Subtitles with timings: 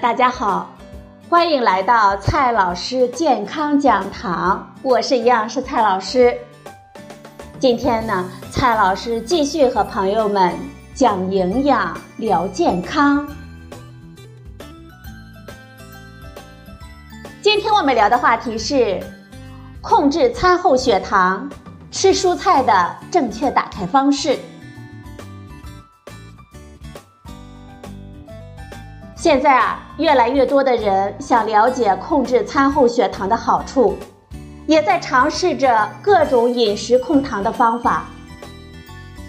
[0.00, 0.74] 大家好，
[1.28, 6.36] 欢迎来到蔡老师健康讲堂，我是营养师蔡老师。
[7.60, 10.52] 今天呢，蔡老师继续和朋友们
[10.94, 13.26] 讲营养、聊健康。
[17.40, 19.00] 今天我们聊的话题是
[19.80, 21.48] 控制餐后血糖，
[21.92, 24.38] 吃蔬菜的正确打开方式。
[29.24, 33.96] 现在啊，越来越多的人想了解控制餐后血糖的好处，
[34.66, 38.04] 也在尝试着各种饮食控糖的方法。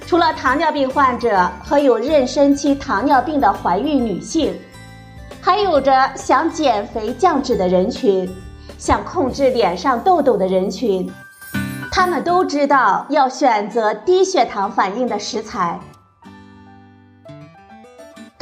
[0.06, 4.54] 除了糖尿病患者和有妊娠期糖尿病的怀孕女性，
[5.40, 8.30] 还有着想减肥降脂的人群，
[8.78, 11.10] 想控制脸上痘痘的人群，
[11.90, 15.80] 他们都知道要选择低血糖反应的食材。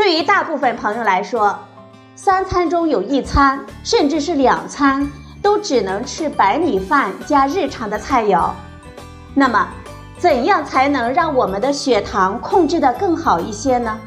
[0.03, 1.57] 对于大部分朋友来说，
[2.13, 5.09] 三餐中有一餐，甚至是两餐，
[5.41, 8.51] 都只能吃白米饭加日常的菜肴。
[9.33, 9.65] 那么，
[10.17, 13.97] 怎样才能让我们的血糖控制的更好一些呢？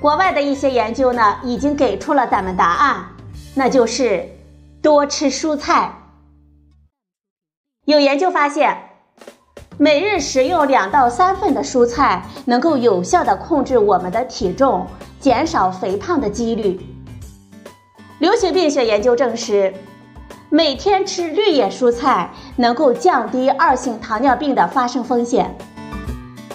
[0.00, 3.04] 国外的一些研究呢，已经给出了咱们答案，
[3.54, 4.26] 那就是
[4.80, 5.92] 多吃蔬菜。
[7.84, 8.83] 有研究发现。
[9.76, 14.86] 每日食用两到三份的蔬菜，能够有效的控制我们的体重，
[15.18, 16.80] 减少肥胖的几率。
[18.20, 19.74] 流行病学研究证实，
[20.48, 25.52] 每天吃绿叶蔬菜能够降低二型糖尿病的发生风险。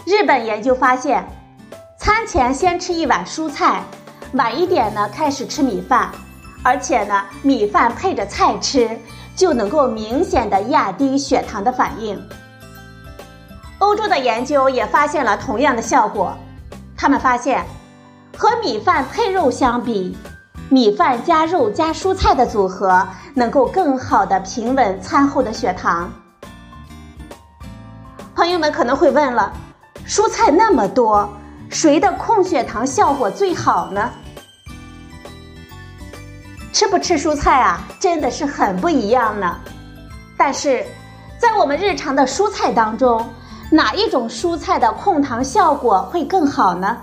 [0.06, 1.28] 日本研究发现，
[2.00, 3.84] 餐前先吃一碗蔬菜，
[4.34, 6.10] 晚一点呢开始吃米饭，
[6.64, 8.90] 而且呢米饭配着菜吃，
[9.36, 12.18] 就能够明显的压低血糖的反应。
[13.80, 16.38] 欧洲的研究也发现了同样的效果，
[16.98, 17.66] 他们发现，
[18.38, 20.18] 和米饭配肉相比，
[20.70, 26.12] 米饭加肉加蔬菜的组合能够更好的平稳餐后的血糖。
[28.36, 29.52] 朋友们可能会问了，
[30.06, 31.30] 蔬菜那么多，
[31.70, 34.10] 谁的控血糖效果最好呢？
[36.74, 39.58] 吃不吃蔬菜啊，真的是很不一样呢。
[40.38, 40.86] 但是，
[41.38, 43.26] 在我们日常的蔬菜当中，
[43.72, 46.98] 哪一种蔬菜的控糖效果会更好呢？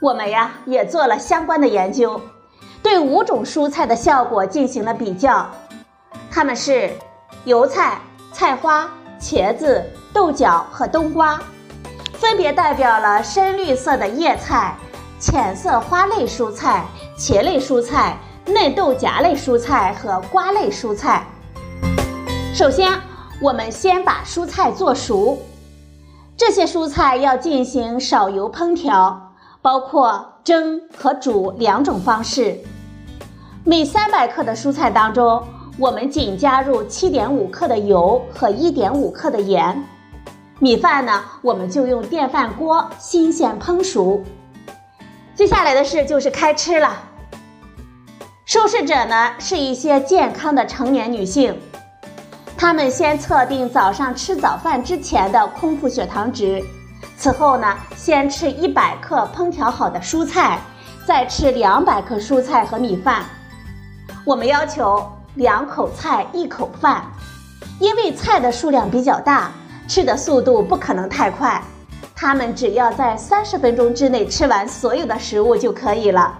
[0.00, 2.20] 我们呀也做了相关的研究，
[2.82, 5.48] 对五种蔬菜的效果进行了比较。
[6.32, 6.90] 它们是
[7.44, 8.00] 油菜、
[8.32, 11.40] 菜花、茄子、豆角和冬瓜，
[12.14, 14.76] 分别代表了深绿色的叶菜、
[15.20, 16.84] 浅色花类蔬菜、
[17.16, 21.24] 茄类蔬菜、嫩豆荚类蔬菜和瓜类蔬菜。
[22.52, 22.92] 首先。
[23.40, 25.38] 我们先把蔬菜做熟，
[26.36, 32.58] 这些蔬菜要进行少油烹调，包括蒸和煮两种方式。
[33.64, 35.42] 每三百克的蔬菜当中，
[35.78, 39.84] 我们仅加入七点五克的油和一点五克的盐。
[40.60, 44.22] 米饭呢，我们就用电饭锅新鲜烹熟。
[45.34, 46.96] 接下来的事就是开吃了。
[48.46, 51.58] 受试者呢是一些健康的成年女性。
[52.64, 56.64] 他们先测定早上吃早饭之前的空腹血糖值，
[57.14, 60.58] 此后呢，先吃一百克烹调好的蔬菜，
[61.06, 63.22] 再吃两百克蔬菜和米饭。
[64.24, 67.04] 我们要求两口菜一口饭，
[67.80, 69.50] 因为菜的数量比较大，
[69.86, 71.62] 吃的速度不可能太快。
[72.14, 76.38] 他们只要在三十分钟之内吃完所有的食物就可以了。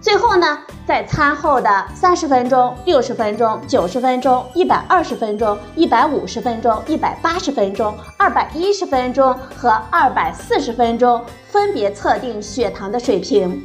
[0.00, 0.58] 最后呢？
[0.84, 13.64] 在餐后的三十分钟、六十分钟、九十分钟、一百二十分钟、一百五十分钟、一百八十分钟、二百一十分钟和二百四十分钟，分别测定血糖的水平。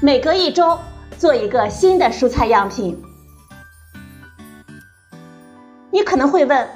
[0.00, 0.78] 每隔一周
[1.18, 3.00] 做一个新的蔬菜样品。
[5.90, 6.66] 你可能会问：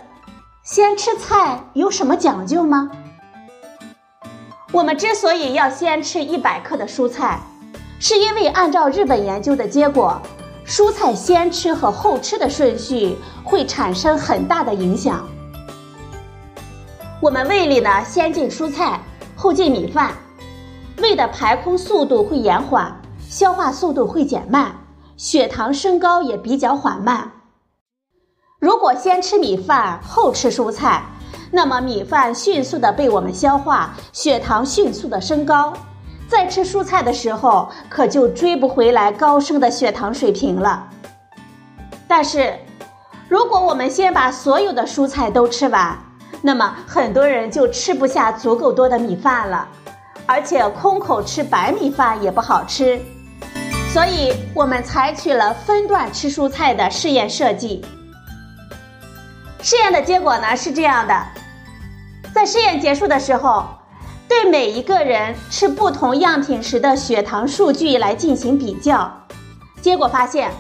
[0.62, 2.90] 先吃菜有什么讲究吗？
[4.72, 7.40] 我们之所以要先吃一百克的蔬菜。
[7.98, 10.20] 是因为按照日本研究的结果，
[10.66, 15.26] 蔬菜先吃和后吃的顺序会产生很大的影响。
[17.20, 19.00] 我们胃里呢先进蔬菜，
[19.34, 20.12] 后进米饭，
[20.98, 22.94] 胃的排空速度会延缓，
[23.28, 24.74] 消化速度会减慢，
[25.16, 27.30] 血糖升高也比较缓慢。
[28.58, 31.02] 如果先吃米饭后吃蔬菜，
[31.50, 35.72] 那么米饭迅速的被我们消化，血糖迅速的升高。
[36.28, 40.88] 在吃蔬菜的时候，可就追不回来高升的血糖水平了。
[42.08, 42.54] 但是，
[43.28, 45.98] 如果我们先把所有的蔬菜都吃完，
[46.42, 49.66] 那么很多人就吃不下足够多的米饭了，
[50.26, 53.00] 而且空口吃白米饭也不好吃，
[53.92, 57.84] 所以我们采取了分段吃蔬菜的试验设计。
[59.62, 61.26] 试验的结果呢是这样的，
[62.34, 63.66] 在试验结束的时候，
[64.34, 69.08] 对每一个人吃不同样品时的血糖数据来进行比较，
[69.80, 70.50] 结果发现，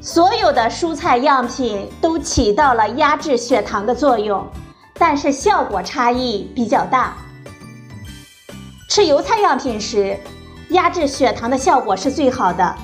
[0.00, 4.46] 所有的蔬菜样品都起到了压制血糖的作用，
[4.96, 7.14] 但是效果差异比较大。
[8.88, 10.16] 吃油菜样品时，
[10.68, 12.76] 压制血糖的效果是最好的，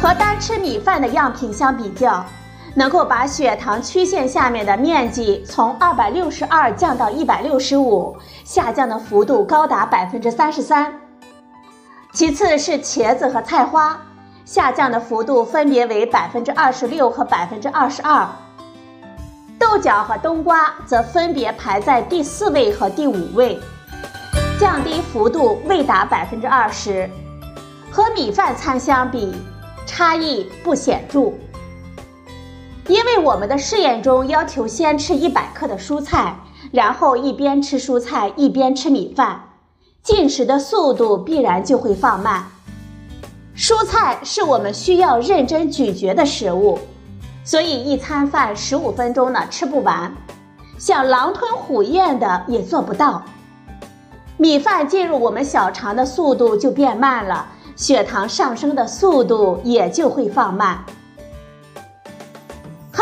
[0.00, 2.24] 和单吃米饭的样品相比较。
[2.76, 11.00] 能够把血糖曲线下面的面积从二百六十二降到一百六十五，下降的幅度高达百分之三十三。
[12.12, 13.98] 其次是茄子和菜花，
[14.44, 18.28] 下降的幅度分别为百分之二十六和百分之二十二。
[19.58, 23.58] 豆角和冬瓜则分别排在第四位和第五位，
[24.60, 27.08] 降低幅度未达百分之二十，
[27.90, 29.34] 和米饭餐相比，
[29.86, 31.32] 差异不显著。
[32.86, 36.36] 因为我们的试验中要求先吃一百克的蔬菜，
[36.74, 39.40] 然后一边吃蔬菜一边吃米饭，
[40.02, 42.46] 进食的速度必然就会放慢。
[43.56, 46.80] 蔬菜是我们需要认真咀嚼的食物，
[47.44, 50.12] 所以一餐饭十五分钟呢吃不完，
[50.76, 53.22] 想狼吞虎咽的也做不到。
[54.36, 60.84] 米饭进入我们小肠的速度就变慢了，血糖上升的速度也就会放慢。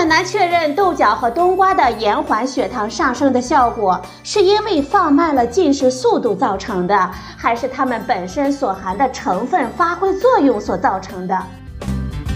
[0.02, 11.38] 很难确认豆角和冬瓜的延缓血糖上升的效果是因为放慢了进食速度造成的，还是它们本身所含的成分发挥作用所造成的。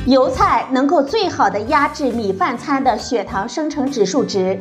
[0.07, 4.57] 油菜能够最好的压制米饭餐的血糖生成指数值，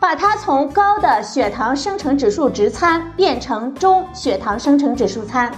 [0.00, 5.52] 把它从高的血糖生成指数值餐变成中血糖生成指数餐，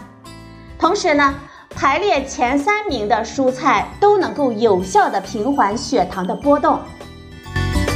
[0.79, 1.35] 同时呢。
[1.81, 6.81] 排列前三名的蔬菜都能够有效的平缓血糖的波动，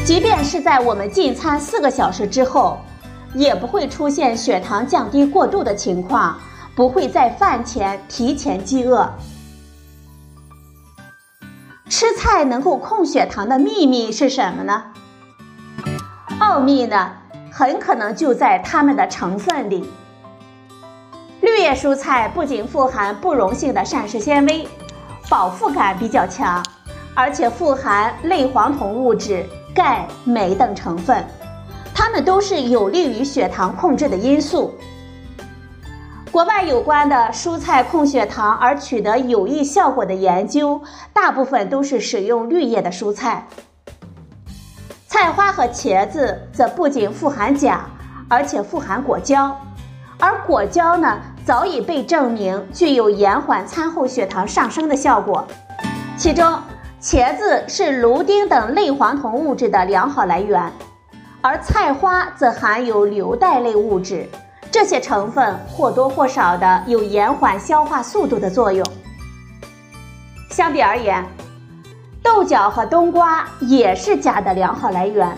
[0.04, 2.78] 即便是在我们进餐四个小时之后，
[3.34, 6.38] 也不会出现血糖降低过度的情况，
[6.76, 9.12] 不会在饭前提前饥饿。
[11.90, 14.84] 吃菜能够控血糖的秘密是什么呢？
[16.38, 17.10] 奥秘呢，
[17.50, 19.90] 很可能就在它们的成分里。
[21.74, 24.66] 蔬菜不仅富含不溶性的膳食纤维，
[25.28, 26.64] 饱腹感比较强，
[27.14, 31.24] 而且富含类黄酮物质、钙、镁等成分，
[31.94, 34.74] 它们都是有利于血糖控制的因素。
[36.30, 40.80] 国外有关的蔬菜控血糖而取得有益效果的研究，
[41.12, 43.46] 大部分都是使用绿叶的蔬菜。
[45.06, 47.84] 菜花和茄子则不仅富含钾，
[48.28, 49.54] 而且富含果胶，
[50.18, 51.20] 而果胶呢？
[51.44, 55.44] 早已被证明具有延缓餐后血糖上升的效果，
[56.16, 56.56] 其中
[57.00, 60.72] 茄子是芦丁等类黄酮物质的良好来源，
[61.40, 64.28] 而菜花则含有硫代类物质，
[64.70, 68.86] 这些成分或多或少的有延缓消化速度的作用。
[70.50, 71.24] 相比而言，
[72.22, 75.36] 豆角和冬瓜也是钾的良好来源，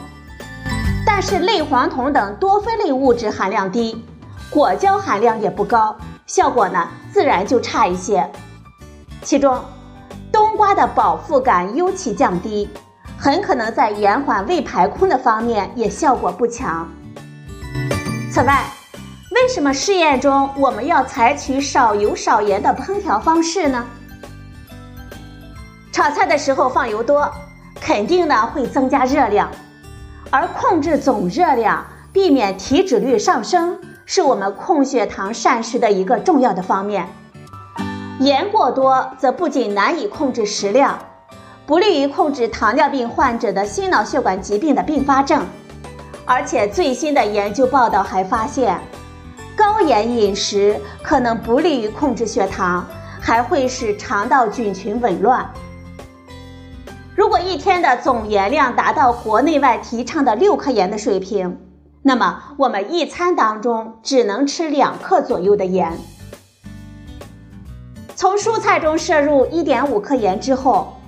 [1.06, 4.04] 但是类黄酮等多酚类物质含量低。
[4.50, 5.96] 果胶含量也不高，
[6.26, 8.30] 效果呢自然就差一些。
[9.22, 9.60] 其中，
[10.32, 12.68] 冬瓜的饱腹感尤其降低，
[13.18, 16.88] 很可能在延缓胃排空的方面也效果不强。
[18.30, 18.64] 此外，
[19.30, 23.84] 为什么试验中我们要采取少油少盐的烹调方式呢？
[25.90, 27.30] 炒菜的时候放油多，
[27.80, 29.48] 肯定呢会增加热量，
[30.30, 33.78] 而控制总热量，避免体脂率上升。
[34.06, 37.08] 是我们控血糖膳食的一个重要的方面。
[38.20, 40.99] 盐过多则不仅难以控制食量，
[41.66, 45.44] 不利于控制糖尿病患者的心脑血管疾病的并发症。
[46.25, 48.78] 而且最新的研究报道还发现，
[49.56, 52.87] 高盐饮食可能不利于控制血糖，
[53.20, 55.50] 还会使肠道菌群紊乱。
[57.16, 61.58] 如果一天的总盐量达到国内外提倡的六克盐的水平。
[62.06, 65.90] 那么，我们一餐当中只能吃两克左右的盐。
[68.14, 70.99] 从蔬菜中摄入一点五克盐之后，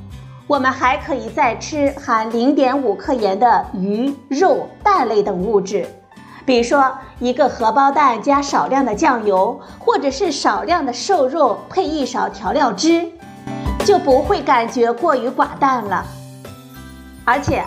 [0.46, 5.86] 我们还可以再吃含零点五克盐的鱼、肉、蛋类等物质，
[6.46, 13.06] 比如说一个荷包蛋加少量的酱油，或者是少量的瘦肉配一勺调料汁，
[13.84, 16.06] 就不会感觉过于寡淡了。
[17.26, 17.62] 而且。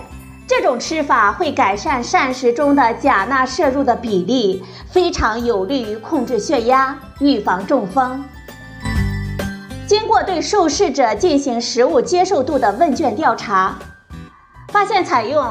[0.50, 8.26] 这种吃法会改善膳食中的钾钠摄入的比例，非常有利于控制血压、预防中风。
[9.86, 13.78] 经过对受试者进行食物接受度的问卷调查，
[14.70, 15.48] 发现采用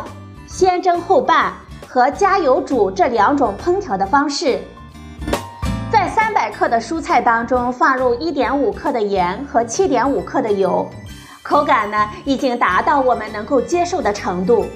[0.49, 1.53] 先蒸后拌
[1.87, 4.59] 和加油煮这两种烹调的方式，
[5.93, 10.85] 在三百克的蔬菜当中放入一点五克的盐和七点五克的油，
[11.45, 14.67] 口感呢已经达到我们能够接受的程度。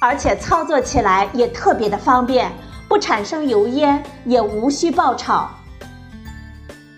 [0.00, 2.52] 而且操作起来也特别的方便，
[2.88, 5.50] 不产生油烟，也无需爆炒。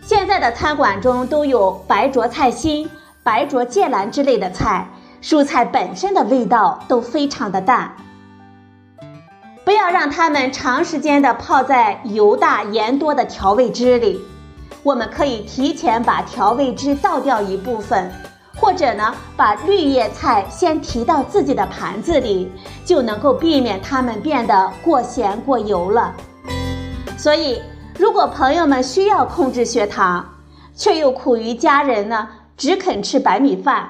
[0.03, 2.91] 现在的餐馆中都有白灼菜心、
[3.23, 4.89] 白灼芥蓝之类的菜，
[5.23, 7.95] 蔬菜本身的味道都非常的淡。
[9.65, 14.21] 不要让它们长时间的泡在油大盐多的调味汁里，
[14.83, 18.13] 我们可以提前把调味汁倒掉一部分。
[18.57, 22.51] 或者呢，把绿叶菜先提到自己的盘子里，
[22.85, 26.15] 就能够避免它们变得过咸过油了。
[27.17, 27.63] 所以，
[27.99, 30.27] 如果朋友们需要控制血糖，
[30.75, 33.89] 却又苦于家人呢只肯吃白米饭，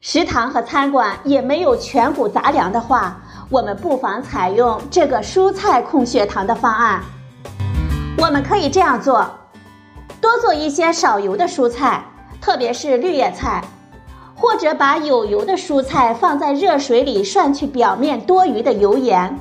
[0.00, 3.20] 食堂和餐馆也没有全谷杂粮的话，
[3.50, 7.02] 我们不妨采用这个蔬菜控血糖的方案。
[8.18, 9.26] 我们可以这样做：
[10.20, 12.02] 多做一些少油的蔬菜，
[12.40, 13.62] 特别是绿叶菜。
[14.36, 19.38] 或者把有油的蔬菜放在热水里涮去表面多余的油盐，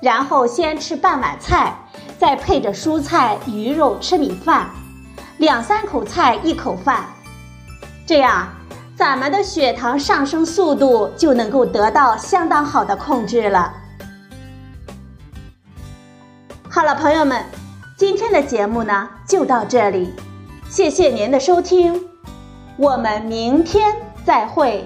[0.00, 1.74] 然后先吃半碗菜，
[2.18, 4.68] 再配着蔬菜鱼肉吃米饭，
[5.38, 7.06] 两三口菜一口饭，
[8.06, 8.46] 这样
[8.94, 13.72] 咱们的血糖上升速度就能够得到相当好的控制了。
[16.68, 17.42] 好了，朋友们，
[17.96, 20.12] 今天的节目呢就到这里，
[20.68, 22.04] 谢谢您的收听，
[22.76, 24.13] 我们明天。
[24.24, 24.84] 再会。